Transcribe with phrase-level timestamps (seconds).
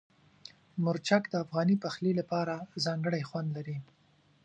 [0.83, 2.55] مرچک د افغاني پخلي لپاره
[2.85, 3.77] ځانګړی خوند لري.